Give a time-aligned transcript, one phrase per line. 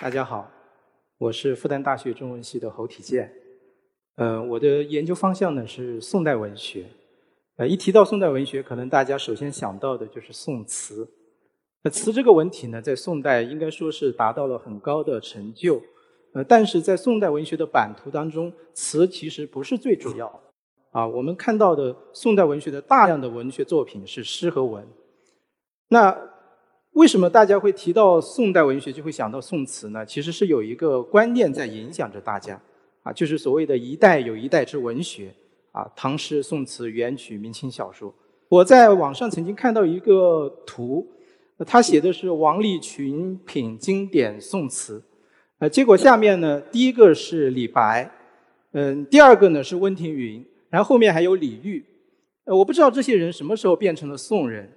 [0.00, 0.48] 大家好，
[1.18, 3.32] 我是复旦大学中文系的侯体健。
[4.14, 6.84] 呃，我的研究方向呢是宋代文学。
[7.56, 11.08] 呃，一提到宋代文学，可能大家首先想到的就是宋词。
[11.82, 15.82] 那词这个文体呢，在宋代应该说是达到了很高的成就。
[16.32, 20.40] 呃，但是在宋代文学的版图当中，词其实不是最主要。
[20.92, 24.86] 啊，我们看到的宋代文学的大量的文学作品是诗和文。
[25.88, 26.16] 那
[26.92, 30.04] 为什么大家会提到宋代文学就会想到宋词呢？
[30.04, 32.60] 其实是有一个观念在影响着大家，
[33.04, 35.32] 啊，就是所谓的一代有一代之文学，
[35.70, 38.12] 啊，唐诗、宋词、元曲、明清小说。
[38.48, 41.06] 我在网上曾经看到一个图，
[41.64, 45.00] 他写的是王立群品经典宋词，
[45.58, 48.10] 呃，结果下面呢，第一个是李白，
[48.72, 51.84] 嗯，第二个呢是温庭筠，然后后面还有李煜，
[52.46, 54.68] 呃，我不知道这些人什么时候变成了宋人。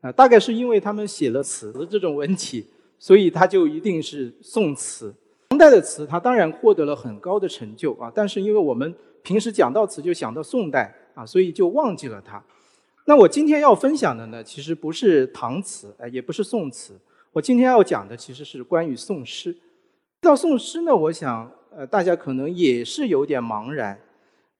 [0.00, 2.64] 啊，大概是因为他们写了词这种文体，
[2.98, 5.12] 所以他就一定是宋词。
[5.50, 12.40] 唐代的词，他当然获得了很高的成就啊，但是因为我们平时讲到词就想到宋代啊，所以就忘记了它。
[13.06, 16.94] 那我今天要分享的呢，其实不是唐词，呃，也不是宋词。
[17.32, 19.56] 我今天要讲的其实是关于宋诗。
[20.20, 23.98] 到宋诗呢，我想，呃，大家可能也是有点茫然。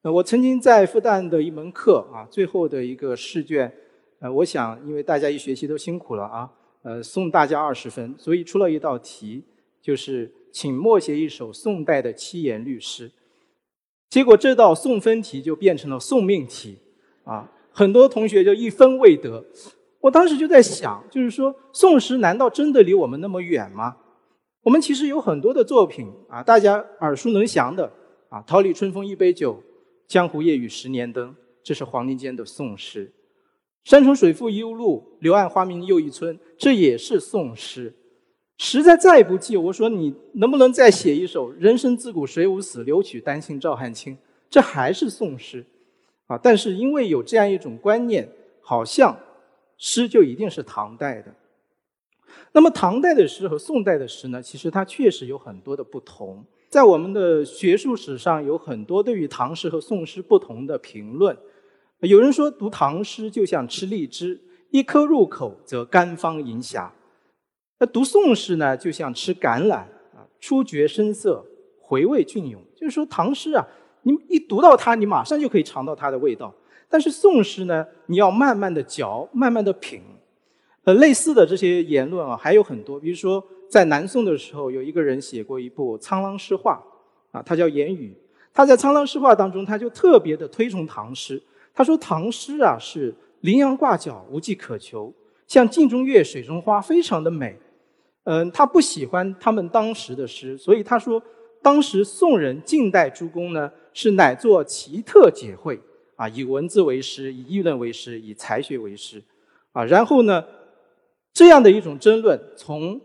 [0.01, 3.71] 呃，我曾经在复旦的一门课啊，最后的一个试卷。
[4.19, 6.51] 呃，我想，因为大家一学期都辛苦了啊，
[6.83, 9.43] 呃，送大家二十分，所以出了一道题，
[9.81, 13.11] 就是请默写一首宋代的七言律诗。
[14.09, 16.79] 结果这道送分题就变成了送命题，
[17.23, 19.45] 啊，很多同学就一分未得。
[20.01, 23.97] 我当时就在想，就是说，宋诗难道真的离我们那么远吗？
[24.63, 27.89] 我们其实有很多的作品啊，大家耳熟能详的
[28.27, 29.61] 啊，“桃李春风一杯酒，
[30.07, 33.11] 江湖夜雨十年灯”，这是黄庭坚的宋诗。
[33.83, 36.37] 山重水复疑无路，柳暗花明又一村。
[36.57, 37.93] 这也是宋诗。
[38.57, 44.17] 实在再不济，我说你能不能再写一首“人生自古谁无死，留取丹心照汗青”？
[44.49, 45.65] 这还是宋诗，
[46.27, 46.37] 啊！
[46.37, 48.27] 但是因为有这样一种观念，
[48.61, 49.17] 好像
[49.77, 51.33] 诗就一定是唐代的。
[52.51, 54.41] 那么唐代的诗和宋代的诗呢？
[54.41, 56.43] 其实它确实有很多的不同。
[56.67, 61.35] 在我们的学术史上，有很多对于唐诗和宋诗不同的评论。
[62.07, 64.39] 有人说读唐诗就像吃荔枝，
[64.71, 66.89] 一颗入口则甘芳盈侠；
[67.77, 69.79] 那读宋诗呢，就像吃橄榄
[70.15, 71.43] 啊，初觉深涩，
[71.81, 72.61] 回味隽永。
[72.73, 73.67] 就是说唐诗啊，
[74.03, 76.49] 你一读到它，你马上就可以尝到它的味道；
[76.87, 80.01] 但是宋诗呢，你要慢慢的嚼，慢慢的品。
[80.85, 86.81] 呃，类似的这些言论啊还有很多，比如说在南宋的时候，有一个人写过一部《沧浪诗话》，
[87.37, 88.15] 啊，他叫严语，
[88.53, 91.41] 他在《沧浪诗话》当中，他就特别的推崇唐诗。
[91.79, 95.13] 他说：“唐诗啊，是羚羊挂角，无迹可求，
[95.47, 97.57] 像镜中月，水中花，非常的美。
[98.25, 101.23] 嗯，他不喜欢他们当时的诗，所以他说，
[101.63, 105.79] 当时宋人、晋代诸公呢，是乃作奇特解会
[106.17, 109.23] 啊，以文字为诗，以议论为诗，以才学为诗，
[109.71, 110.43] 啊，然后呢，
[111.31, 112.99] 这样的一种争论，从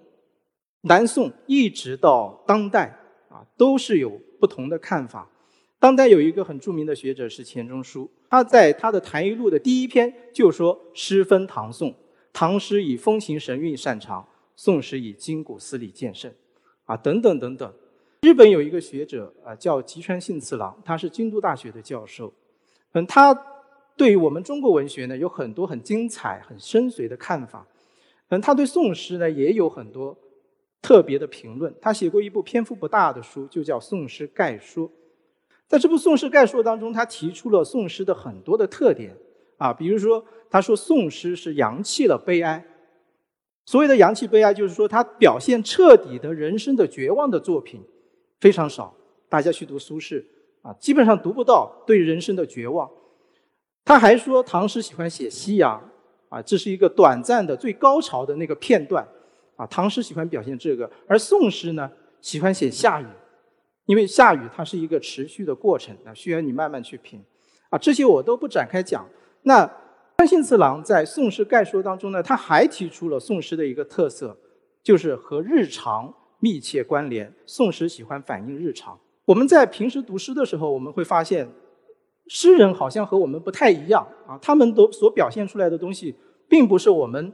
[0.80, 2.98] 南宋一直到当代
[3.28, 5.30] 啊，都是有不同的看法。
[5.84, 11.94] 当代有一个很著名的学者是钱钟书。”他在他的《谈艺录》的第一篇就说：“诗分唐宋，
[12.32, 16.32] 唐诗以风情神韵擅长，宋诗以筋骨思理见胜。”
[16.86, 17.70] 啊，等等等等。
[18.22, 22.32] 日本有一个学者啊，叫吉川幸次郎，他是京都大学的教授。
[22.92, 23.38] 嗯，他
[23.94, 27.66] 对于我们中国文学呢，有很多很精彩、很深邃的看法。
[28.30, 30.16] 嗯，他对宋诗呢，也有很多
[30.80, 31.74] 特别的评论。
[31.78, 34.88] 他写过一部篇幅不大的书，就叫《宋诗概说》。
[35.68, 39.16] 在这部《宋诗概述》当中，他提出了宋诗的很多的特点
[39.56, 42.64] 啊，比如说，他说宋诗是扬弃了悲哀。
[43.66, 47.82] 所谓的扬弃悲哀，就是说他表现彻底的人生的绝望的作品
[48.40, 48.94] 非常少。
[49.28, 50.22] 大家去读苏轼
[50.62, 52.88] 啊，基本上读不到对人生的绝望。
[53.84, 55.82] 他还说唐诗喜欢写夕阳
[56.28, 59.04] 啊，这是一个短暂的最高潮的那个片段
[59.56, 61.90] 啊，唐诗喜欢表现这个，而宋诗呢
[62.20, 63.06] 喜欢写下雨。
[63.86, 67.22] 因为下雨，它是一个持续的过程，啊，需要你慢慢去品，
[67.68, 69.06] 啊，这些我都不展开讲。
[69.42, 69.70] 那
[70.16, 74.36] 川信次郎在《宋诗概说》当中呢，他还提出了宋诗的一个特色，
[74.82, 77.30] 就是和日常密切关联。
[77.44, 78.98] 宋诗喜欢反映日常。
[79.26, 81.46] 我们在平时读诗的时候，我们会发现，
[82.28, 86.14] 诗人好像和我们不太一样啊，他们都所表现出来的东西，
[86.48, 87.32] 并不是我们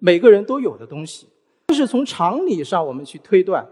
[0.00, 1.28] 每个人都有的东西。
[1.66, 3.64] 但是从常理上，我们去推断。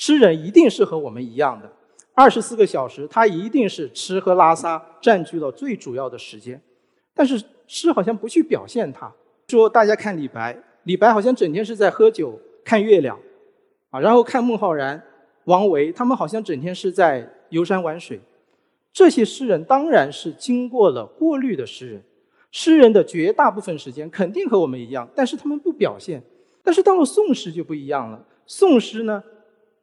[0.00, 1.70] 诗人一定是和我们一样的，
[2.14, 6.58] 二十四个小时，他一定是吃喝拉撒占据了最主要的时间。
[7.14, 9.12] 但是诗好像不去表现他。
[9.48, 13.14] 说大家看李白，李白好像整天是在喝酒看月亮，
[13.90, 15.02] 啊，然后看孟浩然、
[15.44, 18.18] 王维，他们好像整天是在游山玩水。
[18.94, 22.02] 这些诗人当然是经过了过滤的诗人，
[22.50, 26.22] 诗人的绝大部分时间肯定和我们一样，但是他们不表现。
[26.64, 29.22] 但是到了宋诗就不一样了，宋诗呢，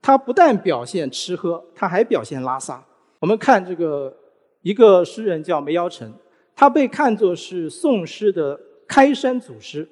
[0.02, 2.84] 它不但表现吃喝，它还表现拉撒。
[3.20, 4.16] 我们看这个
[4.62, 6.14] 一个诗人叫梅尧臣，
[6.56, 9.88] 他被看作是宋诗的开山祖师，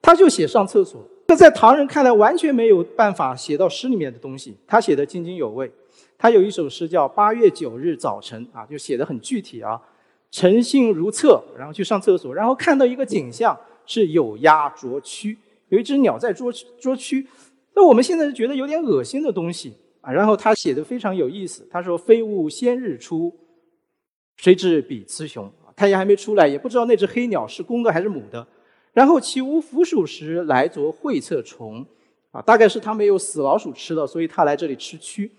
[0.00, 1.02] 他就写上厕所。
[1.28, 5.70] 这在唐人看来完全没有办法写到诗里面的东西，他写的津津有味。
[6.18, 9.80] 他有一首诗叫《八月九日早晨》啊，就写的很具体啊。
[10.30, 15.36] 诚信如厕，然后去上厕所，然后看到一个景象是有鸭啄蛆，
[15.68, 17.26] 有一只鸟在啄啄蛆。
[17.74, 20.12] 那我们现在觉得有点恶心的东西啊。
[20.12, 23.34] 然后他写的非常有意思，他说：“飞物先日出，
[24.36, 25.50] 谁知彼雌雄？
[25.74, 28.46] 太阳还没出来，也不知道那只黑鸟是公的还是母的。
[28.92, 31.84] 然后其无腐鼠时来啄会厕虫，
[32.30, 35.30] 啊，大概是他没有死老鼠吃了，所以他来这里吃蛆。”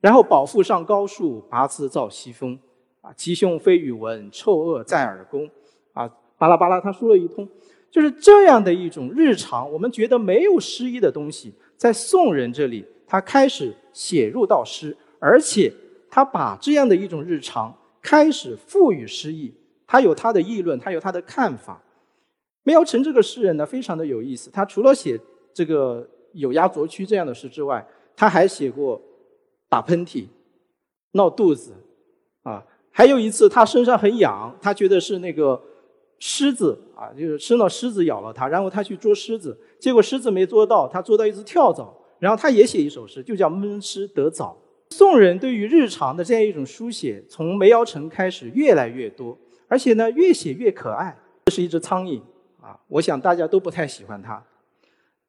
[0.00, 2.58] 然后饱腹上高树，拔刺造西风，
[3.00, 5.48] 啊，吉凶非与闻，臭恶在耳宫，
[5.94, 6.06] 啊，
[6.36, 7.48] 巴拉巴拉，他说了一通，
[7.90, 15.72] 就是这样的一种日常，我们觉得没有诗意的东西，在宋人这里，他开始写入到诗，而且
[16.10, 19.54] 他把这样的一种日常开始赋予诗意，
[19.86, 21.82] 他有他的议论，他有他的看法。
[22.62, 25.18] 梅尧臣这个诗人呢，非常的有意思，他除了写
[25.54, 27.86] 这个有鸭啄蛆这样的诗之外，
[28.16, 29.00] 他还写过。
[29.68, 30.26] 打喷嚏、
[31.14, 31.74] 闹肚子，
[32.44, 35.60] 啊，还有一次他身上很痒，他觉得是那个
[36.18, 44.56] 狮子啊，就是生了狮子咬了他，然后他去捉狮子，结果狮子没捉到，他捉到一只跳蚤，然后他也写一首诗，就叫闷狮得枣。
[44.90, 49.36] 宋人对于日常的这样一种书写，从梅尧臣开始越来越多，
[49.68, 51.16] 而且呢越写越可爱。
[51.46, 52.20] 这是一只苍蝇
[52.60, 54.42] 啊，我想大家都不太喜欢它，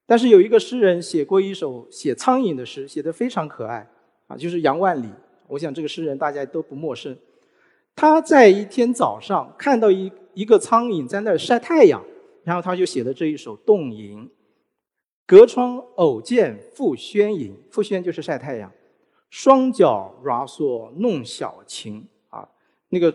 [0.05, 3.87] 但是有一个诗人写过一首写苍蝇的诗，写得非常可爱。
[4.27, 5.07] 啊，就是杨万里，
[5.47, 7.17] 我想这个诗人大家都不陌生。
[7.97, 12.05] 他在一天早上看到一一个苍蝇在那儿晒太阳，
[12.43, 14.25] 然后他就写了这一首《洞迎》：
[15.25, 18.71] 隔窗偶见复轩影，复轩就是晒太阳。
[19.31, 22.47] 双脚软缩弄小情啊，
[22.89, 23.11] 那个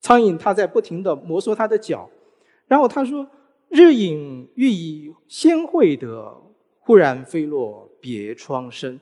[0.00, 2.08] 苍蝇它在不停地摩挲它的脚，
[2.66, 3.28] 然后他说
[3.68, 6.34] ：“日影欲以先会得，
[6.80, 8.98] 忽然飞落别窗深。”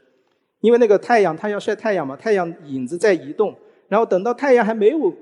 [0.61, 3.55] 因为那个太阳，它要晒太阳嘛，太阳影子在移动，
[3.88, 5.12] 然后等到太阳还没有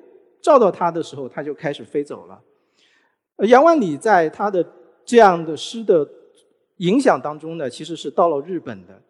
[0.41, 2.41] 照到它的时候，它就开始飞走了。
[3.47, 4.65] 杨万里在他的
[5.05, 6.09] 这样的诗的
[6.79, 9.01] 影响当中呢，其实是到了日本的。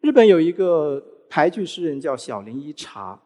[0.00, 3.20] 日本有一个俳句诗人叫小林一茶，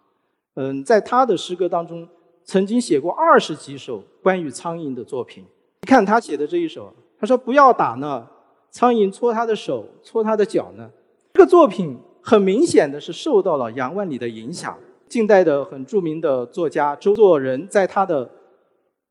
[0.55, 2.09] 嗯，在他的诗歌当中，
[2.45, 5.45] 曾经写过二十几首关于苍蝇的作品。
[5.83, 8.27] 你看他写的这一首，他说不要打呢，
[8.71, 10.91] 苍蝇搓他的手，搓他的脚呢。
[11.33, 11.99] 这个作品。
[12.21, 14.77] 很明显的是受到了杨万里的影响。
[15.09, 18.31] 近代的很著名的作家周作人在他的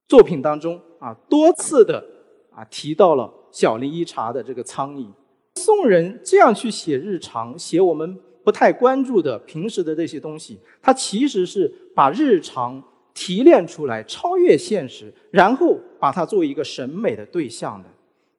[0.07, 2.03] 作品当中啊，多次的
[2.51, 5.07] 啊提到了小林一茶的这个苍蝇。
[5.55, 12.81] 宋人这样去写日常，写我们不太关注的平时的这些东西，他其实是把日常
[13.13, 17.89] 提炼出来，超越现实，然后把它作为一个审美的对象的。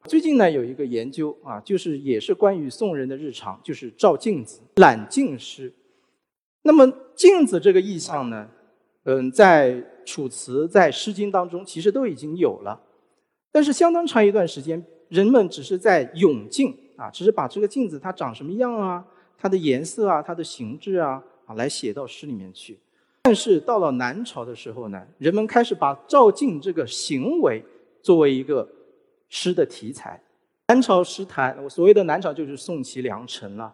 [0.04, 5.72] 最近呢，有一个研究啊，就是也是关于宋人的日常，就是照镜子、揽镜诗。
[6.68, 8.46] 那么镜子这个意象呢，
[9.04, 9.72] 嗯，在
[10.04, 12.78] 《楚辞》在《诗经》当中其实都已经有了，
[13.50, 19.02] 但是相当长一段时间，人们只是在咏镜啊，只是把这个镜子它长什么样啊，
[19.38, 22.78] 它的颜色啊，它的形制啊啊来写到诗里面去。
[23.22, 27.64] 但是到了南朝的时候呢，人们开始把照镜这个行为
[28.02, 28.68] 作为一个。
[29.30, 30.18] 诗的题材，
[30.68, 33.70] 南朝诗坛，我所谓的南朝就是宋齐梁陈了，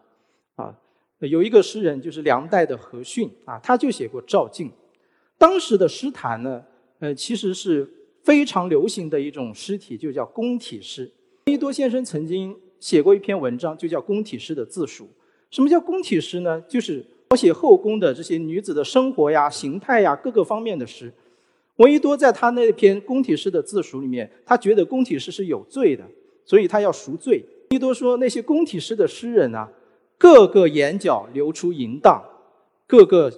[1.21, 4.71] 有一个诗人就是梁代的何逊啊，他就写过照镜。
[5.39, 6.63] 当时的诗坛呢，
[6.99, 7.89] 呃，其实是
[8.23, 11.11] 非常流行的一种诗体，就叫宫体诗。
[11.47, 15.05] 闻一多先生曾经写过一篇文章，就叫《宫体诗的自述》。
[15.51, 16.61] 什么叫宫体诗呢？
[16.69, 21.13] 就是描写后宫的这些女子的生活呀、形态呀各个方面的诗。
[21.77, 26.05] 闻一多在他那篇宫体诗的自述里面，他觉得宫体诗是有罪的，
[26.45, 27.45] 所以他要赎罪。
[27.71, 29.69] 闻一多说，那些宫体诗的诗人啊，
[30.19, 32.23] 个个眼角流出淫荡，
[32.87, 33.33] 个个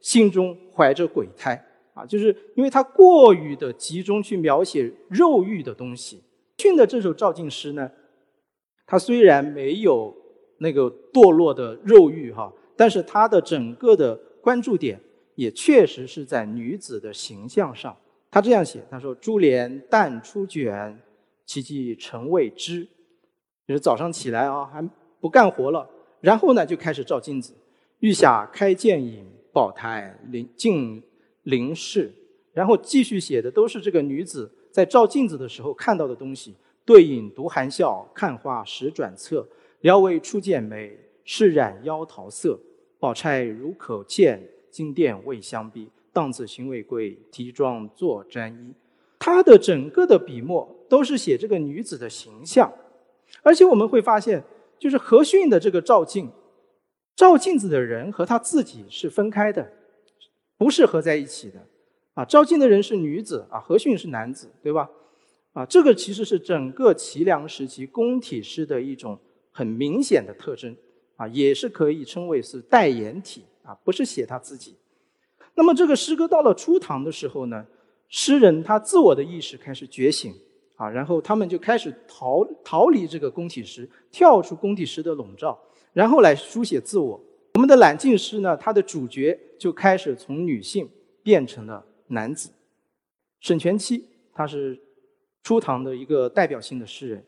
[0.00, 1.64] 心中怀着鬼胎
[1.94, 6.22] 啊，就是因为他过于的集中去描写肉欲的东西。
[6.58, 7.90] 逊的这首照镜诗呢，
[8.86, 10.14] 他虽然没有
[10.58, 15.00] 那个堕落的肉欲哈，但是他的整个的关注点。
[15.36, 17.94] 也确实是在女子的形象上，
[18.30, 20.98] 他这样写：“他说，珠帘淡初卷，
[21.44, 22.88] 其际晨未知。
[23.68, 24.82] 就是早上起来啊，还
[25.20, 25.86] 不干活了，
[26.26, 27.52] 然后呢就开始照镜子，
[28.00, 31.00] 玉下开剑影，宝台临镜
[31.44, 32.12] 临视，
[32.52, 36.52] 然后继续写的都是这个女子在照镜子的时候看到的东西。
[36.84, 39.46] 对影独含笑，看花时转侧。
[39.82, 42.58] 聊为初见美，试染妖桃色。
[42.98, 45.88] 宝钗如可见，金殿未相逼。
[46.12, 48.74] 荡子行为贵，提妆作沾衣。
[49.20, 52.72] 他的整个的笔墨都是写这个女子的形象，
[53.42, 54.42] 而且我们会发现，
[54.78, 56.30] 就是何逊的这个照镜，
[57.14, 59.72] 照镜子的人和他自己是分开的，
[60.58, 61.66] 不是合在一起的。
[62.14, 64.88] 啊，照镜的人是女子，啊，何逊是男子，对吧？
[65.52, 69.18] 啊，这个其实是整个齐梁时期宫体诗的一种
[69.50, 70.74] 很明显的特征
[71.16, 74.74] 啊，也是可以称为是代言体啊，不是写他自己。
[75.54, 77.66] 那么这个诗歌到了初唐的时候呢，
[78.08, 80.34] 诗人他自我的意识开始觉醒
[80.76, 85.58] 啊，然后他们就开始逃逃离这个宫体诗，跳出宫体诗的笼罩，
[85.92, 87.20] 然后来书写自我。
[87.54, 90.88] 我们的揽镜诗呢，它的主角就开始从女性
[91.22, 92.50] 变成了男子。
[93.40, 94.80] 沈佺期他是。
[95.42, 97.24] 初唐的一个代表性的诗人，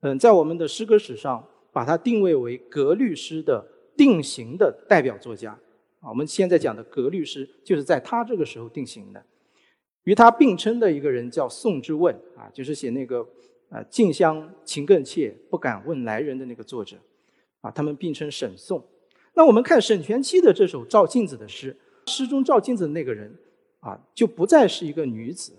[0.00, 3.64] 嗯，在我们的诗歌史上，把他定位为格律诗的
[3.96, 5.52] 定型的代表作家。
[6.00, 9.24] 啊，我们现在讲的格律诗，就是在他这个时候定型的。
[10.04, 13.26] 与他并称的一个人叫宋之问，啊，就是写那个
[13.70, 16.96] 啊“近乡情更怯，不敢问来人”的那个作者。
[17.60, 18.84] 啊，他们并称沈宋。
[19.32, 21.74] 那我们看沈佺期的这首照镜子的诗，
[22.06, 23.34] 诗中照镜子的那个人，
[23.80, 25.54] 啊，就不再是一个女子。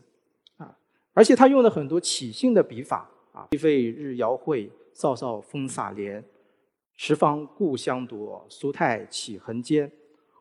[0.58, 0.78] 啊
[1.14, 6.24] 而且他用了很多起兴的笔法啊，飞飞日遥会，扫扫风洒帘。
[6.96, 9.92] 十方故乡多，苏太起横间。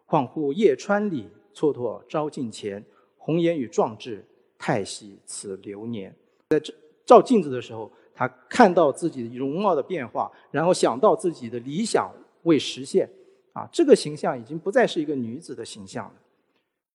[0.07, 2.85] 恍惚夜川里，蹉跎朝镜前。
[3.25, 4.23] 红颜与壮志，
[4.59, 6.15] 太息此流年。
[6.51, 6.75] 在这
[7.07, 12.13] 照镜子的时候，他看到自己容貌的变化，然后想到自己的理想
[12.43, 13.09] 未实现，
[13.55, 16.13] 啊，这个形象已经不再是一个女子的形象了。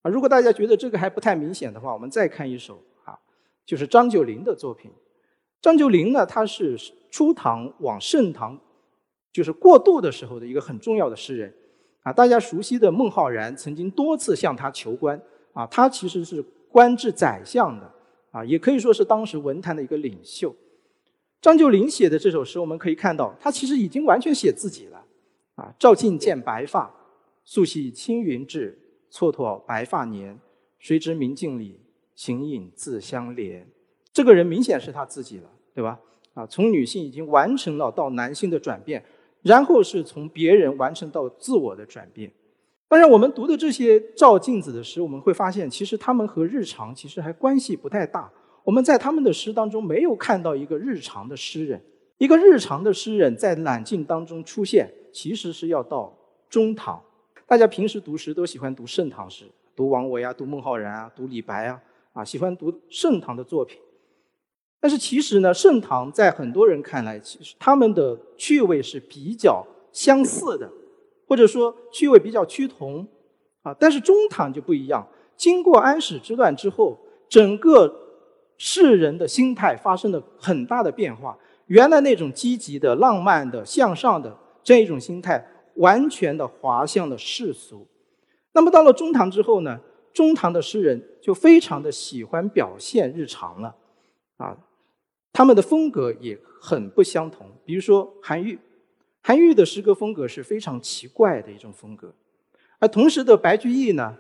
[0.03, 3.17] 啊，如果大家觉得这个还不太明显的话，我们再看一首啊。
[3.65, 4.91] 就是张九龄的作品。
[5.63, 6.77] 张九龄呢，他是
[7.09, 8.55] 初唐往盛唐，
[9.33, 11.51] 就是过渡的时候的一个很重要的诗人。
[12.03, 15.19] 啊，大家熟悉的孟浩然曾经多次向他求官。
[15.53, 17.91] 啊，他其实是官至宰相的。
[18.31, 20.55] 啊，也可以说是当时文坛的一个领袖。
[21.41, 25.03] 张九龄写的这首诗，我们可以看到，他其实已经完全写自己了。
[25.55, 26.93] 啊，照镜见白发，
[27.43, 28.77] 素系青云志，
[29.11, 30.39] 蹉跎白发年。
[30.77, 31.79] 谁知明镜里。
[32.15, 33.65] 形影自相连，
[34.11, 35.97] 这个人明显是他自己了，对吧？
[36.33, 39.01] 啊，从女性已经完成了到男性的转变，
[39.41, 42.29] 然后是从别人完成到自我的转变。
[42.89, 48.29] 当然，我们读的这些照镜子的诗，我们会发现，其实他们和日常其实还关系不太大。
[48.63, 51.79] 我们在他们的诗当中没有看到一个日常的诗人，
[52.17, 56.12] 一个日常的诗人在揽镜当中出现，其实是要到
[56.50, 57.00] 中唐。
[57.46, 61.79] 大家平时读诗都喜欢读盛唐诗，读王维啊，读孟浩然啊，读李白啊。
[62.13, 63.79] 啊，喜欢读盛唐的作品，
[64.81, 70.67] 但是其实呢，盛唐在很多人看来，其实他们的趣味是比较相似的，
[71.29, 73.07] 或者说趣味比较趋同。
[73.62, 75.07] 啊，但是中唐就不一样。
[75.38, 76.98] 经过安史之乱之后，
[77.29, 77.93] 整个
[78.57, 81.38] 世人的心态发生了很大的变化。
[81.67, 85.45] 原来那种积极的、浪漫的、向上的这样一种心态，
[85.75, 87.88] 完全的滑向了世俗。
[88.53, 89.79] 那么到了中唐之后呢？
[90.12, 93.75] 中唐的诗人就非常的喜欢表现日常了，
[94.38, 94.57] 啊，
[95.31, 97.45] 他们的风格也很不相同。
[97.63, 98.57] 比如说韩愈，
[99.29, 102.12] 韩愈的诗歌风格是非常奇怪的一种风格，
[102.79, 104.17] 而同时的白居易呢，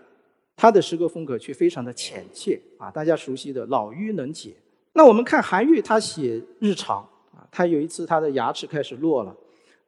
[0.55, 4.53] 他的诗歌风格却非常的浅切啊，大家熟悉的老妪能解。
[4.93, 6.97] 那我们看韩愈，他写日常
[7.33, 9.35] 啊，他有一次他的牙齿开始落了，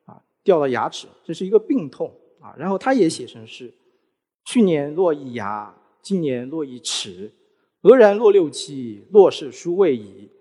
[0.05, 3.71] 啊，掉了牙齿，这是一个病痛啊，然后他也写成诗，
[4.45, 5.71] 去年落一牙。
[6.01, 7.31] 今年落一齿，
[7.81, 10.31] 俄然落六七，落是殊未已。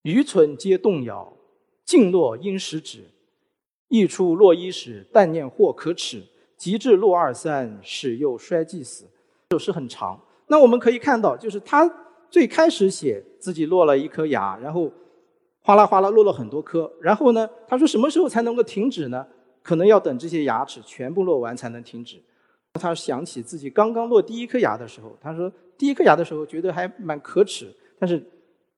[0.00, 1.36] 余存皆动摇，
[1.84, 3.04] 尽落应时止。
[3.94, 6.20] 溢出落一时，但念或可耻。
[6.56, 9.04] 及至落二三，始又衰寂死。
[9.50, 10.18] 这首诗很长。
[10.48, 11.88] 那我们可以看到，就是他
[12.28, 14.90] 最开始写自己落了一颗牙，然后
[15.60, 16.90] 哗啦哗啦落了很多颗。
[17.00, 19.26] 然后呢，他说什么时候才能够停止呢？
[19.62, 22.20] 可能要等这些牙齿全部落完才能停止。
[22.74, 28.22] 他想起自己刚刚落第一颗牙的时候，他说第一颗牙的时候觉得还蛮可耻，但是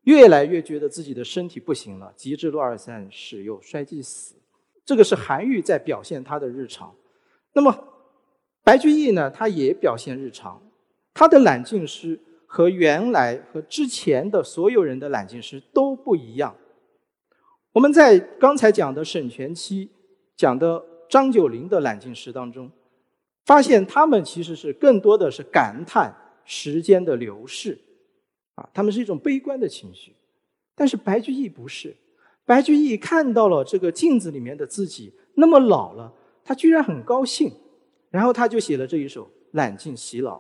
[0.05, 4.35] 越来越觉得自己的身体不行了，及至落二三，始又衰寂死。
[4.87, 6.95] 这个是韩愈在表现他的日常。
[7.53, 7.77] 那么
[8.63, 10.63] 白居易呢，他也表现日常，
[11.13, 16.57] 他的揽镜诗和原来和之前的所有人的揽镜诗都不一样。
[17.73, 19.91] 我们在刚才讲的沈佺期
[20.37, 22.71] 讲的张九龄的揽镜诗当中，
[23.45, 26.15] 发现他们其实是更多的是感叹
[26.45, 27.79] 时间的流逝，
[28.55, 30.15] 啊，他们是一种悲观的情绪。
[30.75, 31.95] 但是白居易不是，
[32.47, 36.11] 白居易看到了这个镜子里面的自己那么老了，
[36.45, 37.53] 他居然很高兴，
[38.09, 40.39] 然后他就写了这一首《揽镜洗老》。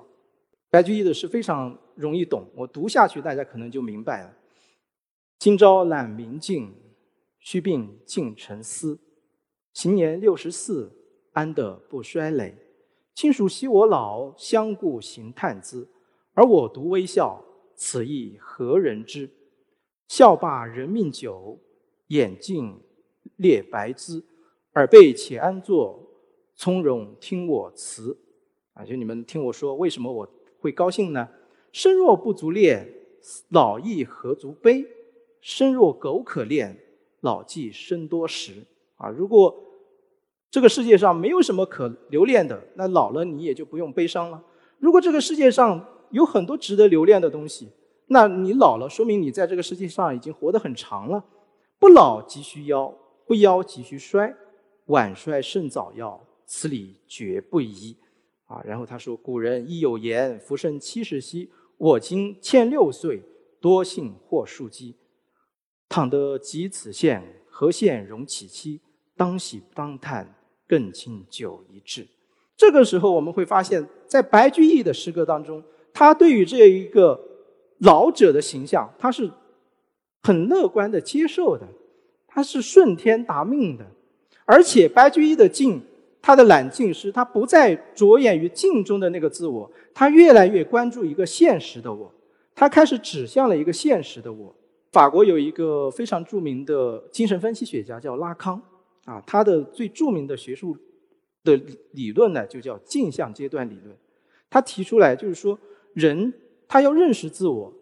[0.70, 4.32] 白居易的诗非常容易懂，我读下去大家可能就明白了。
[5.38, 6.72] 今朝揽明镜，
[7.40, 8.98] 须鬓尽成丝。
[9.74, 10.90] 行年六十四，
[11.32, 12.56] 安得不衰累？
[13.14, 15.88] 亲属惜我老，相顾行叹姿。
[16.34, 17.42] 而我独微笑，
[17.74, 19.28] 此意何人知？
[20.08, 21.58] 笑罢人命久，
[22.08, 22.80] 眼镜
[23.36, 24.24] 裂白滋。
[24.72, 25.98] 尔辈且安坐，
[26.54, 28.18] 从容听我词。
[28.74, 30.28] 啊，就你们听我说，为什么我
[30.60, 31.28] 会高兴呢？
[31.72, 32.86] 生若不足恋，
[33.48, 34.84] 老亦何足悲？
[35.40, 36.78] 生若苟可恋，
[37.20, 38.64] 老即生多时。
[38.96, 39.54] 啊，如果
[40.50, 44.42] 这个世界上没有什么可留恋的，那老了你也就不用悲伤了。
[44.78, 47.70] 如果这个世界上有很多值得留恋的东西，
[48.08, 51.24] 那你老了，说明你在这个世界上已经活得很长了。
[51.78, 52.94] 不老即须夭，
[53.26, 54.34] 不夭即须衰，
[54.86, 57.96] 晚衰胜早夭，此理绝不疑。
[58.46, 61.50] 啊，然后他说：“古人亦有言，福生七十兮。
[61.78, 63.22] 我今欠六岁，
[63.60, 64.94] 多幸或数鸡。”
[65.90, 68.80] 倘得及此现，何县容其妻？
[69.16, 70.36] 当喜当叹，
[70.68, 72.06] 更倾酒一掷。
[72.56, 77.20] 这个时候，我们会发现，在白居易的诗歌当中，他对于这一个
[77.78, 79.30] 老者的形象，他是
[80.26, 81.64] 很乐观的接受的，
[82.26, 83.86] 他是顺天达命的。
[84.44, 85.80] 而且，白居易的镜，
[86.20, 92.12] 他的揽镜诗，他不再着眼于镜中的那个自我，他越来越关注一个现实的我，
[92.56, 94.52] 他开始指向了一个现实的我。
[94.90, 98.60] 法国有一个非常著名的精神分析学家叫拉康，
[99.04, 100.76] 啊，他的最著名的学术
[101.44, 101.60] 的
[101.92, 103.96] 理论呢，就叫镜像阶段理论。
[104.50, 105.56] 他提出来就是说，
[105.92, 106.32] 人
[106.66, 107.72] 他要认识自我，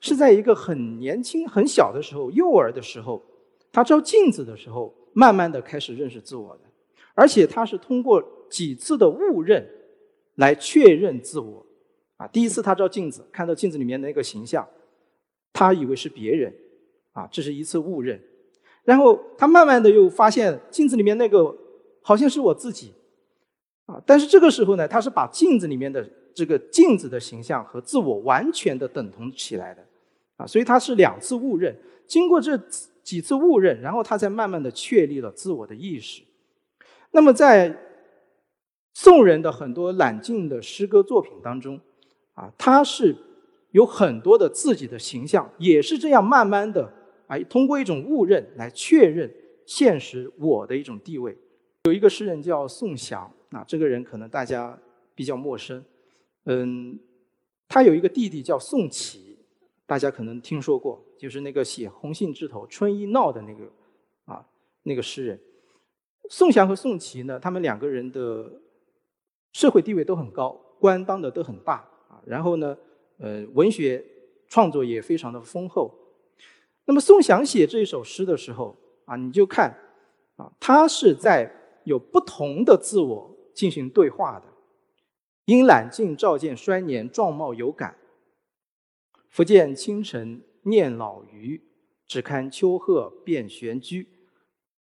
[0.00, 3.22] 是在一个很年轻、很小的时候，幼儿的时候，
[3.72, 6.60] 他照镜子的时候，慢慢的开始认识自我的，
[7.14, 9.68] 而且他是通过几次的误认
[10.36, 11.66] 来确认自我。
[12.16, 14.66] 啊，第一次他照镜子，看到镜子里面那个形象。
[15.52, 16.54] 他以为是别人，
[17.12, 18.20] 啊，这是一次误认，
[18.84, 21.56] 然后他慢慢的又发现镜子里面那个
[22.00, 22.92] 好像是我自己，
[23.86, 29.84] 啊，但是这个时候呢，他是把镜子里面的这个镜子的形象和自我完全的等同起来的，
[30.38, 32.56] 啊，所以他是两次误认，经过这
[33.02, 36.22] 几次误认，然后他才慢慢的确立了自我的意识。
[37.10, 37.78] 那么在
[38.94, 41.78] 宋人的很多揽镜的诗歌作品当中，
[42.32, 43.14] 啊，他是。
[43.72, 46.90] 有很多的自己的形象，也是这样慢慢的，
[47.26, 49.30] 哎，通过一种误认来确认
[49.66, 51.36] 现实我的一种地位。
[51.84, 54.76] 有一个诗人叫宋祥，啊，这个人可能大家
[55.14, 55.84] 比较陌生，
[56.46, 56.98] 嗯，
[57.68, 59.27] 他有一个弟弟叫宋祁，
[59.88, 63.64] 大家可能听说过，就是那个写《红杏枝头春意闹》的那个，
[64.26, 64.46] 啊，
[64.84, 65.40] 那个诗人。
[66.30, 68.48] 宋祥和宋祁呢，他们两个人的
[69.52, 71.76] 社会地位都很高，官当的都很大，
[72.08, 72.78] 啊，然后呢。
[73.20, 74.04] 呃，文学
[74.46, 75.92] 创作也非常的丰厚。
[76.84, 79.76] 那么宋祥写这一首诗的时候啊，你就看
[80.36, 84.46] 啊，他是在有不同的自我进行对话的。
[85.46, 87.97] 因揽镜照见衰年，壮貌有感。
[89.38, 91.62] 复见清晨念老余，
[92.08, 94.08] 只看秋鹤变玄居。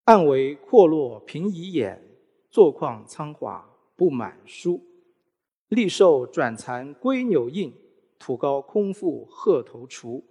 [0.05, 2.01] 暗为阔落平移眼，
[2.49, 4.81] 坐况苍华不满书。
[5.67, 7.73] 立寿转残归纽印。
[8.17, 10.23] 土高空腹鹤头雏，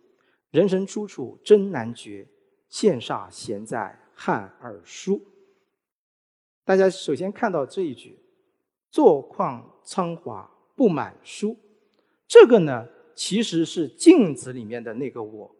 [0.50, 2.26] 人生出处真难绝。
[2.70, 5.20] 羡煞闲在汉二书。
[6.64, 8.18] 大家首先看到这一句
[8.90, 11.58] “坐况苍华不满书”，
[12.26, 15.52] 这个呢，其实是镜子里面的那个我，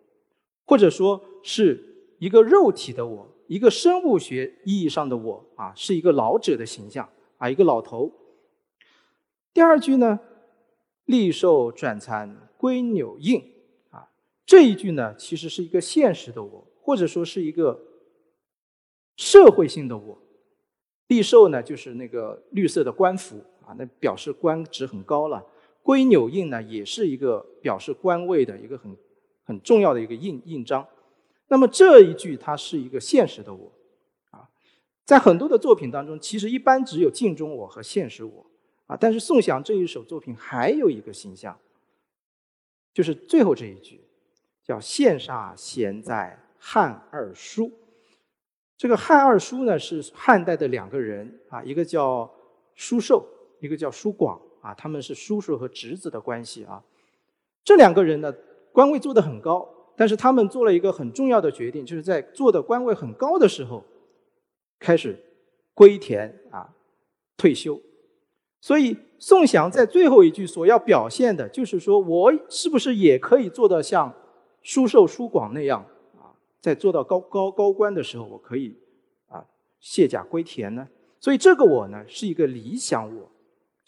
[0.64, 8.12] 或者说是一个肉体的我，一个生物学意义上的我啊，是一个老者的形象啊，一个老头。
[9.53, 10.21] 第二句呢？
[11.07, 13.42] 利寿转残归纽印，
[13.90, 14.09] 啊，
[14.47, 17.81] 这一句呢，其实是一个现实的我，或者说是一个
[19.16, 20.16] 社会性的我。
[21.09, 25.44] 利寿呢，就是那个绿色的官服啊，那表示官职很高了。
[25.88, 28.94] 归纽印呢，也是一个表示官位的一个很
[29.42, 30.87] 很重要的一个印印章。
[31.46, 33.72] 那么这一句，它是一个现实的我，
[34.29, 34.46] 啊，
[35.07, 38.44] 在很多的作品当中，其实一般只有镜中我和现实我。
[38.87, 41.59] 啊，但是宋祥这一首作品还有一个形象，
[42.92, 44.03] 就是最后这一句，
[44.62, 47.72] 叫“羡煞闲在汉二叔”。
[48.77, 52.31] 这个汉二叔呢是汉代的两个人啊，一个叫
[52.74, 53.27] 叔寿，
[53.61, 56.83] 一个叫叔广啊，他们是叔叔和侄子的关系啊。
[57.64, 58.35] 这两个人呢，
[58.73, 63.85] 官位做得很高，但是他们做了一个很重要的决定，就是在做的官位很高的时候，
[64.79, 65.18] 开始
[65.75, 66.75] 归田啊，
[67.37, 67.81] 退休。
[68.61, 74.12] 所以宋祥在最后一句所要表现的就是说，我是不是也可以做到像
[74.62, 75.85] 叔寿、叔广那样
[76.16, 78.77] 啊，在做到高高高官的时候，我可以
[79.29, 79.44] 啊
[79.79, 80.88] 卸甲归田呢？
[81.21, 83.31] 所以这个我呢，是一个理想我。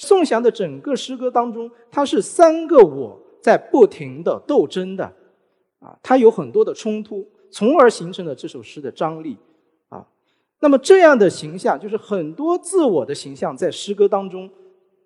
[0.00, 3.16] 宋祥的整个诗歌当中，它是三个我。
[3.42, 5.02] 在不停的斗争的，
[5.78, 9.34] 啊，它有很多的冲突，从而形成了这首诗的张力，
[9.88, 10.06] 啊，
[10.58, 14.50] 那么这样的形象就是很多自我的形象在诗歌当中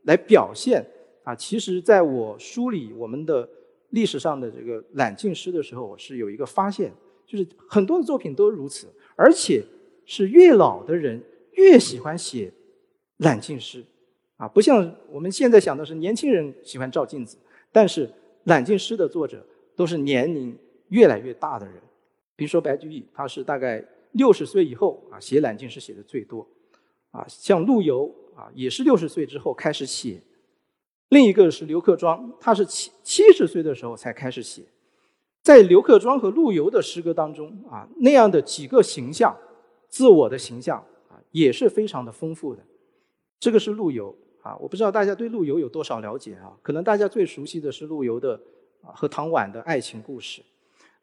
[0.02, 0.85] 来表现，
[1.22, 3.48] 啊，其实在我梳理我们的
[3.90, 6.92] 历史上的这个揽镜诗的时候，我是有一个发现，
[7.24, 9.62] 就是很多的作品都如此，而且
[10.04, 12.52] 是越老的人越喜欢写
[13.18, 13.85] 揽镜诗，
[14.37, 17.38] 啊，不像我们现在想的是年轻人喜欢照镜子，
[17.73, 18.11] 但是。
[18.47, 19.42] 揽镜诗的作者
[19.75, 20.55] 都是年龄
[20.88, 21.77] 越来越大的人，
[22.37, 26.47] 比如说白居易，他是大概六十岁以后啊写揽镜诗写的最多，
[27.11, 30.20] 啊，像陆游啊也是六十岁之后开始写，
[31.09, 34.61] 另一个是刘克庄，他是七七十岁的时候才开始写，
[35.42, 39.35] 在刘克庄和陆游的诗歌当中啊那样的几个形象，
[39.88, 40.77] 自我的形象
[41.09, 42.62] 啊也是非常的丰富的，
[43.40, 44.14] 这个是陆游。
[44.44, 46.52] 啊，我不知道大家对陆游有多少了解啊？
[46.61, 48.38] 可能大家最熟悉的是陆游的
[48.83, 50.42] 啊和唐婉的爱情故事。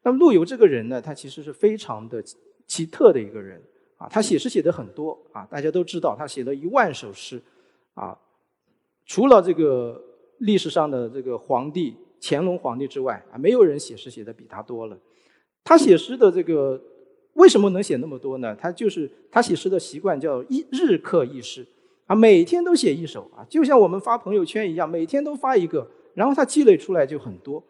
[0.04, 2.22] 那么陆游这个人呢，他其实是非常的
[2.68, 3.60] 奇特的一个人
[3.98, 4.08] 啊。
[4.08, 7.42] 他写诗写的很多啊，大家都知道他写了一万首诗
[7.94, 8.16] 啊。
[9.06, 10.00] 除了这个
[10.38, 14.96] 历史上的这个皇帝乾隆皇帝之外啊，没有人写诗写的比他多了。
[15.64, 16.80] 他写诗的这个
[17.32, 18.54] 为什么能写那么多呢？
[18.54, 21.66] 他就是他写诗的习惯叫一日刻一诗。
[22.06, 27.62] 啊，每天都写一首啊，就像我们发朋友圈一样，每天都发一个，然后他积累出来就很多。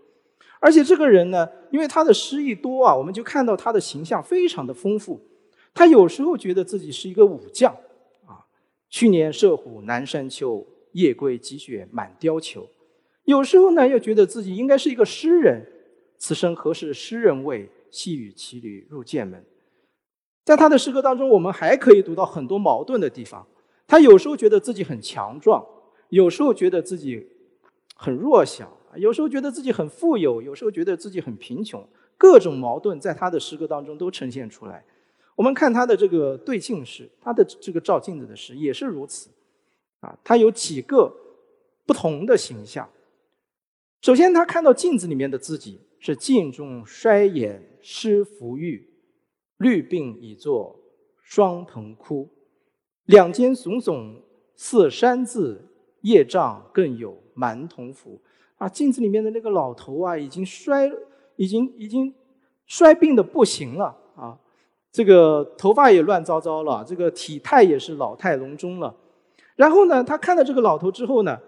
[0.59, 5.21] 而且这个人呢，因为他的诗意多啊，我们就看到他的形象非常的丰富。
[5.75, 7.73] 他有时候觉得自己是一个武将
[8.27, 8.45] 啊，
[8.89, 12.63] 去年射虎南山秋，夜归积雪满貂裘；
[13.25, 15.67] 有时候呢，又觉得自己应该是一个诗人，
[16.19, 19.45] 此生何事诗人味，细雨骑驴入剑门。
[20.45, 23.47] 在他的诗歌当中，我们还可以读到很多矛盾的地方。
[23.93, 25.63] 他有时候觉得自己很强壮，
[26.09, 27.29] 有时候觉得自己
[27.95, 34.83] 很弱小，有时候觉得自己很富有，有时候觉得自己很贫穷，各种矛盾在他的诗歌当中都呈现出来。
[35.35, 39.29] 我们看他的这个对镜诗，他的这个照镜子的诗也是如此，
[40.01, 41.15] 啊，他有几个
[41.85, 42.89] 不同的形象。
[44.01, 48.89] 首先，他看到镜子里面的自己是镜中衰眼失福玉，
[49.59, 50.81] 绿鬓已作
[51.21, 52.27] 双蓬枯。
[53.07, 54.15] 两肩耸耸
[54.55, 55.69] 似山字，
[56.03, 58.21] 叶障更有蛮童服。
[58.59, 60.91] 啊，镜子里面的那个老头啊，已经衰，
[61.37, 62.15] 已经已经
[62.67, 64.39] 衰病的不行了啊！
[64.93, 68.95] 这个头发也乱糟糟了，这个体态也是老态龙钟了。
[69.57, 71.39] 然后呢，他看到这个老头之后呢，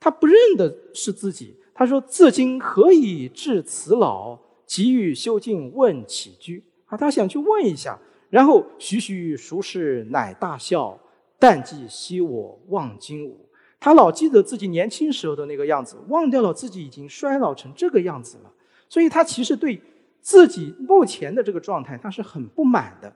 [0.00, 1.54] 他不认得是自己。
[1.74, 4.38] 他说：“自今何以至此老？
[4.64, 7.98] 急于修静问起居。”啊，他想去问一下。
[8.34, 10.98] 然后徐徐熟视乃大笑，
[11.38, 13.48] 但记昔我望今吾。
[13.78, 18.50] 他老记得自己年轻时候的那个样子，忘掉了自己已经衰老成这个样子了。
[18.88, 19.80] 所以他其实对
[20.20, 23.14] 自己目前的这个状态，他是很不满的。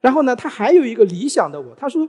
[0.00, 2.08] 然后呢，他还有一个理想的我，他说：“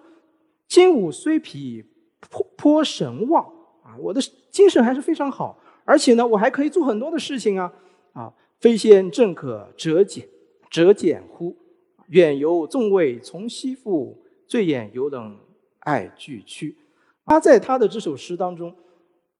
[0.68, 1.86] 今吾虽疲，
[2.32, 3.46] 颇颇神旺
[3.84, 7.72] 啊，我的精神还是非常好，而且呢，我还可以做很多的事情啊
[8.14, 10.28] 啊，非仙正可折减
[10.72, 11.56] 折减乎？”
[12.10, 14.18] 远游纵未从西复，
[14.48, 15.38] 醉眼犹能
[15.80, 16.76] 爱俱屈。
[17.26, 18.76] 他在他的这首诗当中，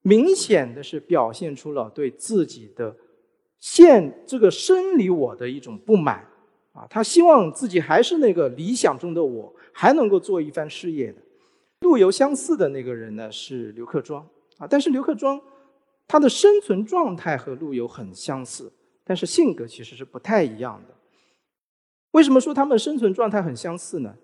[0.02, 2.96] 明显的是表现出了对自己的
[3.60, 6.26] 现这个生理我的一种不满
[6.72, 6.86] 啊。
[6.90, 11.22] 他希望自己还是那个理想中的我，还能够做一番事业的。
[11.82, 14.22] 陆游相似的那个人呢是刘克庄
[14.58, 15.42] 啊，但是刘克庄
[16.08, 18.72] 他的生存状态和陆游很相似，
[19.04, 20.94] 但是性格其实是不太一样的。
[22.12, 24.16] 为什么说他们生存状态很相似呢？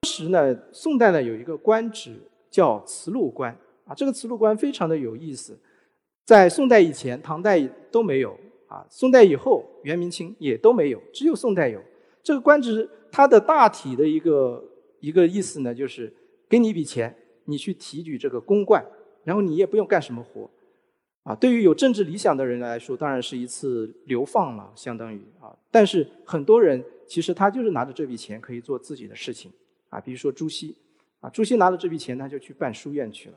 [0.00, 2.12] 当时呢，宋代呢有一个官职
[2.50, 5.58] 叫慈禄官啊，这个慈禄官非常的有意思，
[6.24, 11.80] 在宋代以前、唐代都没有啊，宋代以后、元明清也都没有，只有宋代有
[12.22, 12.88] 这个官职。
[13.14, 14.64] 它的大体的一个
[14.98, 16.10] 一个意思呢，就是
[16.48, 18.82] 给你一笔钱，你去提举这个公冠，
[19.22, 20.48] 然后你也不用干什么活，
[21.24, 25.54] 啊，对于有政治理想的人来说，当然是一次流放了，相当于啊。
[25.70, 29.50] 但是很多人其实他就是拿着这笔钱可以做自己的事情
[29.88, 30.76] 啊，比如说朱熹
[31.20, 33.36] 啊，朱熹拿着这笔钱他就去办书院去了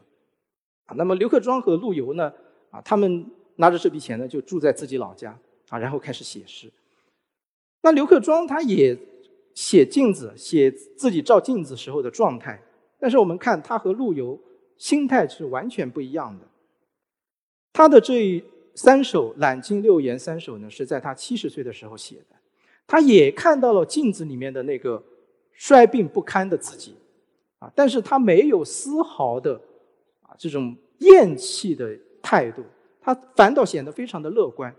[0.86, 0.96] 啊。
[0.98, 2.34] 那么刘克庄和陆游呢
[2.72, 3.24] 啊，他们
[3.58, 5.38] 拿着这笔钱呢就住在自己老家
[5.70, 6.72] 啊，然后开始写诗。
[7.84, 8.98] 那刘克庄他也
[9.54, 12.60] 写镜子，写自己照镜子时候的状态，
[12.98, 14.40] 但是我们看他和陆游
[14.76, 16.48] 心态是完全不一样的。
[17.76, 18.42] 他的这
[18.74, 22.36] 三首《揽镜六言》三首呢，是在他七十岁的时候写的。
[22.88, 25.04] 他也看到了镜子里面的那个
[25.52, 26.96] 衰病不堪的自己，
[27.60, 29.60] 啊，但是他没有丝毫的
[30.22, 32.64] 啊这种厌弃的态度，
[33.02, 34.74] 他反倒显得非常的乐观。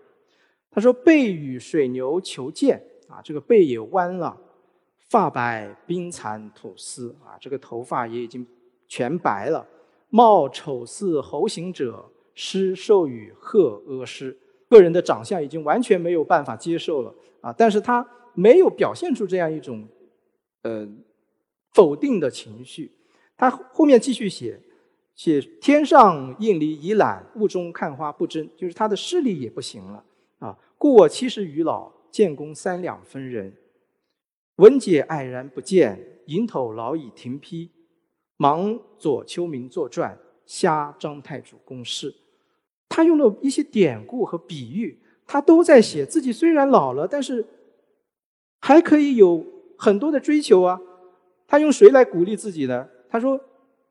[0.70, 4.34] 他说：“背与水牛求见，啊，这个背也弯了，
[5.10, 8.46] 发白冰蚕吐丝，啊，这个头发也已经
[8.88, 9.66] 全白了。
[10.08, 12.02] 貌丑似猴行者。”
[12.36, 17.52] 诗授予贺阿诗，个人的长相已经完全没有办法接受了啊！
[17.52, 19.88] 但是他没有表现出这样一种，
[20.62, 20.86] 呃，
[21.72, 22.92] 否定的情绪。
[23.38, 24.60] 他后面继续写，
[25.14, 30.04] 写天上应离已懒，雾中看花不争，就是他的视力也不行了
[30.38, 30.58] 啊！
[30.76, 33.54] 故我七十余老，建功三两分人。
[34.56, 37.70] 文解黯然不见，蝇头老已停批。
[38.36, 42.14] 忙左丘明作传，瞎张太祖公事。
[42.96, 47.44] 他用了一些典故和比喻，他都在写自己虽然老了，但是
[48.62, 49.44] 还可以有
[49.76, 50.80] 很多的追求啊。
[51.46, 52.88] 他用谁来鼓励自己呢？
[53.10, 53.38] 他说：“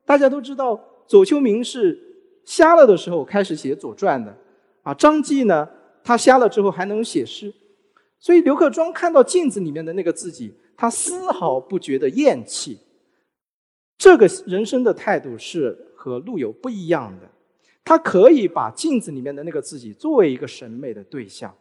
[0.04, 1.96] 大家都知道，左丘明是
[2.44, 4.36] 瞎了的时候开始写《左传》的，
[4.82, 5.68] 啊，张继呢，
[6.02, 7.54] 他瞎了之后还能写诗，
[8.18, 12.76] 所以刘克庄看到镜子里面的那个自己，他丝毫不觉得厌弃。
[13.96, 17.30] 这个人生的态度是和陆游不一样的。”
[17.86, 21.54] 他可以把镜子里面的那个自己作为一个审美的对象，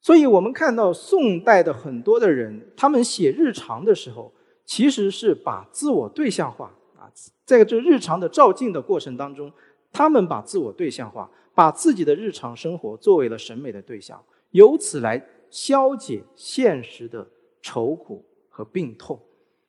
[0.00, 4.32] 所以我们看到宋代的很多的人，他们写日常的时候，
[4.64, 7.06] 其实是把自我对象化啊，
[7.44, 9.52] 在这日常的照镜的过程当中，
[9.92, 17.24] 他们把自我对象化，把自己的日常生活作为了审美的对象，由此来消解现实的
[17.60, 19.16] 愁苦和病痛。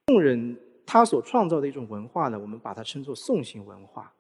[0.08, 4.12] 宋人他所创造的一种文化呢，我们把它称作宋型文化。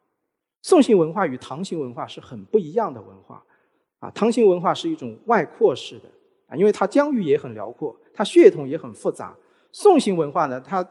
[0.63, 3.43] 宋型文化与唐型文化是很不一样的文化，
[3.99, 6.05] 啊，唐型文化是一种外扩式的，
[6.47, 9.35] 啊，因为它疆域也很辽阔，它血统也很复杂。
[9.73, 10.81] 宋型文化呢，它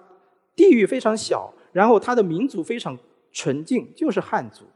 [0.55, 2.97] 地域非常小，然后它的民族非常
[3.33, 4.67] 纯净，就是汉族，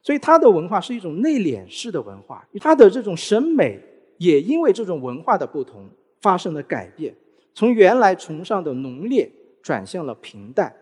[0.00, 3.80] 所以它的文化是一种内敛式的文化，它的这种审美
[4.18, 5.90] 也因为这种文化的不同
[6.20, 7.12] 发生了改变，
[7.54, 9.28] 从原来崇尚的浓烈
[9.60, 10.72] 转向了平淡，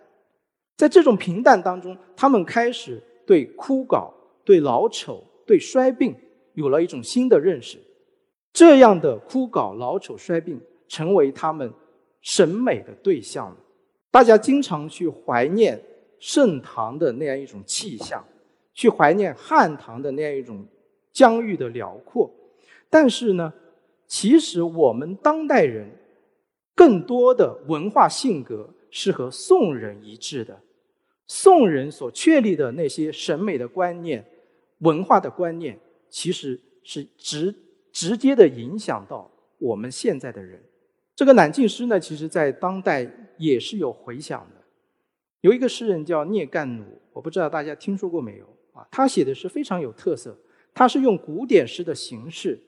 [0.77, 3.03] 在这种平淡当中，他们开始。
[3.27, 4.13] 对枯槁、
[4.45, 6.15] 对老丑、对衰病
[6.55, 7.79] 有了一种新的认识，
[8.53, 11.73] 这样的枯槁、老丑、衰病成为他们
[12.21, 13.57] 审美的对象。
[14.11, 15.81] 大家经常去怀念
[16.19, 18.23] 盛唐的那样一种气象，
[18.75, 20.67] 去怀念汉唐的那样一种
[21.13, 22.31] 疆域的辽阔。
[22.91, 23.53] 但是呢，
[24.07, 25.91] 其实我们当代人
[26.75, 30.61] 更多的文化性格是和宋人一致的。
[31.35, 34.23] 宋人所确立的那些审美的观念、
[34.81, 35.79] 文化的观念，
[36.11, 37.55] 其实是直
[37.91, 40.63] 直接的影响到我们现在的人。
[41.17, 44.61] 这个南晋诗呢，其实在当代也是有回响的。
[45.41, 48.87] 有一个诗人叫聂干弩，我不知道大家听说过没有啊？
[48.91, 50.37] 他写的是非常有特色，
[50.75, 52.61] 他是用古典诗的形式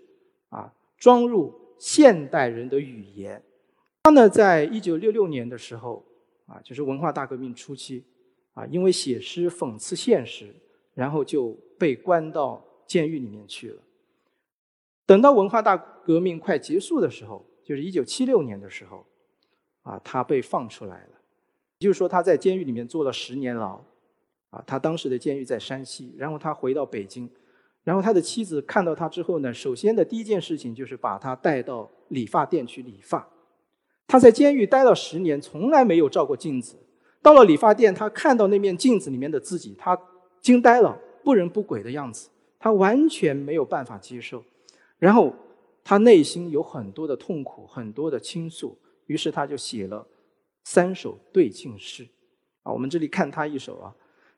[0.49, 3.43] 啊，装入现代人的语言。
[4.05, 6.03] 他呢，在一九六六年的时候
[6.47, 8.03] 啊，就是文化大革命初期。
[8.55, 10.55] 啊，因为写诗讽刺现实，
[10.95, 13.83] 然后就被关到监狱里面去了。
[15.07, 19.05] 等到文化大革命快结束的时候，就是一九七六年的时候，
[19.83, 21.11] 啊，他被放出来了。
[21.79, 23.85] 也就是说他在监狱里面坐了十年牢，
[24.51, 27.29] 啊，他当时的监狱在山西，然后他回到北京，
[27.83, 33.29] 然后他的妻子看到他之后呢，首先的第一件事情就是把他带到理发店去理发。
[34.07, 36.77] 他在监狱待了十年，从来没有照过镜子。
[37.25, 39.99] 到了理发店，他看到那面镜子里面的自己，他
[40.43, 44.45] 惊呆了，不人不鬼的样子，他完全没有办法接受。
[44.99, 45.35] 然后
[45.83, 50.07] 他内心有很多的痛苦，很多的倾诉，于是他就写了
[50.65, 52.07] 三首对镜诗。
[52.63, 53.97] 啊，我们这里看他一首啊，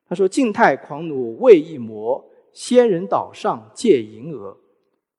[0.09, 4.57] 他说：“静态狂奴未一磨，仙人岛上借银娥。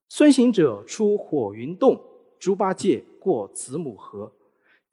[0.07, 1.99] 孙行者出火云洞，
[2.39, 4.31] 猪八戒过子母河。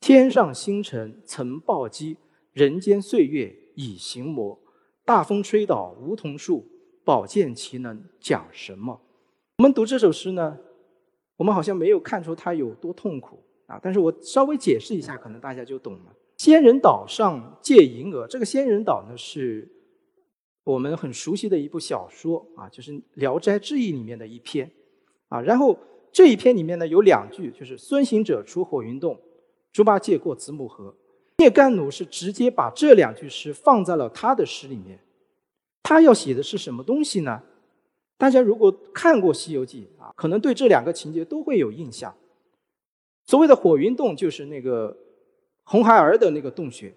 [0.00, 2.16] 天上星辰曾暴击。”
[2.54, 4.56] 人间岁月已行魔，
[5.04, 6.64] 大风吹倒梧桐树，
[7.04, 9.00] 宝剑岂能讲什么？
[9.58, 10.56] 我们读这首诗呢，
[11.36, 13.80] 我们好像没有看出它有多痛苦啊。
[13.82, 16.14] 但是我稍微解释一下，可能大家就懂了。
[16.36, 19.68] 仙人岛上借银娥，这个仙人岛呢是
[20.62, 24.70] 我们很熟悉的一部小说啊，就是《聊斋志异》里面的一篇
[25.28, 25.40] 啊。
[25.40, 25.76] 然后
[26.12, 29.20] 这一篇里面呢有两句，就是“孙行者出火云洞，
[29.72, 30.94] 猪八戒过子母河”。
[31.38, 34.98] 聂干奴是直接把这两句诗放在了他的诗里面。
[35.82, 37.42] 他要写的是什么东西呢？
[38.16, 42.14] 大家如果看过《西游记》啊，可能对这两个情节都会有印象。
[43.26, 44.96] 所谓的火云洞，就是那个
[45.64, 46.94] 红孩儿的那个洞穴。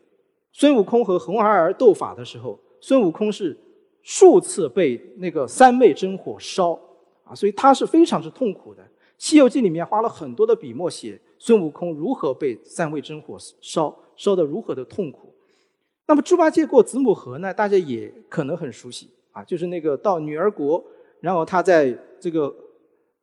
[0.53, 3.57] 孙悟空和红孩儿斗法的时候，孙悟空是
[4.03, 6.79] 数次被那个三昧真火烧
[7.23, 8.83] 啊，所以他是非常之痛苦的。
[9.17, 15.33] 《西游记》里面花了很多的笔墨写孙悟空如何被三昧真火烧，烧得如何的痛苦。
[16.07, 17.53] 那么猪八戒过子母河呢？
[17.53, 20.83] 大家也可能很熟悉啊，就是那个到女儿国，
[21.21, 22.53] 然后他在这个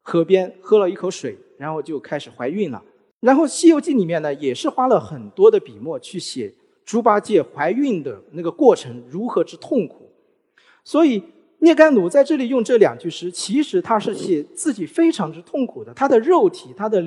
[0.03, 2.83] 河边喝了一口水，然后就开始怀孕了。
[3.21, 6.55] 然后《西游记》里面呢，也是花了很多的笔墨去写
[6.85, 10.11] 猪八戒怀孕的那个过程如何之痛苦。
[10.85, 11.23] 所以
[11.61, 17.03] 聂干弩在这里用这两句诗，其实他是写自己非常之痛苦的，他的肉体、他的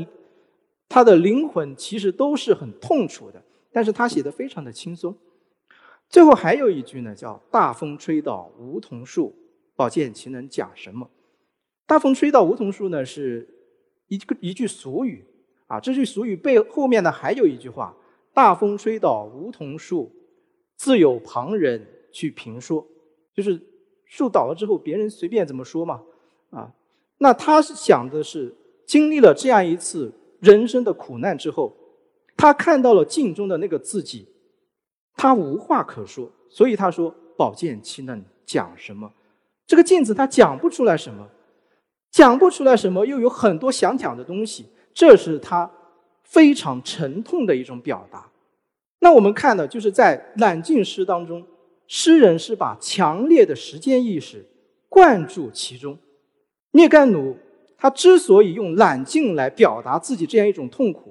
[0.89, 3.39] 他的灵魂其实都是很痛楚的，
[3.77, 5.15] 但是他写的非常的轻松。
[6.09, 9.35] 最后还有一句呢，叫“大风吹倒梧桐树，
[9.75, 11.07] 宝剑岂能讲什么
[11.85, 13.47] ？”“大风吹倒梧桐树”呢，是
[14.07, 15.23] 一个一句俗语
[15.67, 15.79] 啊。
[15.79, 17.95] 这句俗语背后面呢，还有一句话
[18.33, 20.11] ：“大风吹倒梧桐树，
[20.75, 22.83] 自有旁人去评说。”
[23.31, 23.61] 就是
[24.05, 26.01] 树倒了之后，别人随便怎么说嘛
[26.49, 26.73] 啊。
[27.19, 28.55] 那他是想的是，
[28.87, 31.77] 经历了这样一次人生的苦难之后，
[32.37, 34.29] 他看到了镜中的那个自己。
[35.19, 39.11] 他无话可说，所以他说：“宝剑岂能讲什么？”
[39.65, 41.27] 这个镜子他讲不出来什么，
[42.11, 45.69] 讲不出来什么，又有很多想讲的东西，这是他
[46.23, 48.29] 非常沉痛的一种表达。
[48.99, 51.43] 那我们看的就是在揽镜诗当中，
[51.87, 54.45] 诗人是把强烈的时间意识
[54.87, 55.97] 灌注其中。
[56.71, 57.35] 聂干弩
[57.75, 61.06] 他之所以用揽镜来表达自己这样一种痛苦，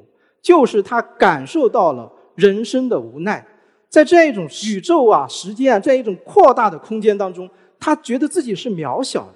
[0.47, 3.45] 就是他感受到了人生的无奈。
[3.89, 9.35] 在这样一种宇宙啊、时间啊这样一种扩大的空间当中，他觉得自己是渺小的。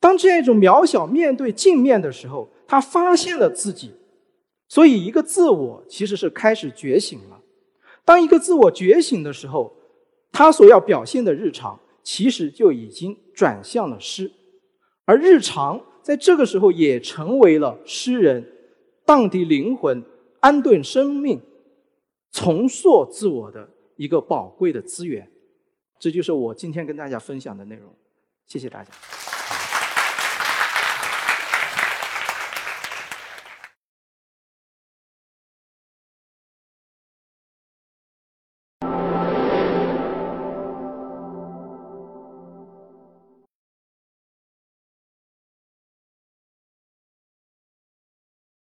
[0.00, 3.92] 当这样一种渺小面对镜面的时候，他发现了自己，
[4.70, 7.38] 所以一个自我其实是开始觉醒了。
[8.02, 9.70] 当一个自我觉醒的时候，
[10.32, 14.32] 他所要表现的日常其实就已经转向了诗，
[15.04, 18.42] 而日常在这个时候也成为了诗人
[19.04, 20.02] 荡涤灵魂、
[20.42, 21.40] 安顿生命。
[22.34, 25.30] 重塑自我的一个宝贵的资源，
[25.98, 27.94] 这就是我今天跟大家分享的内容。
[28.46, 28.90] 谢谢大家。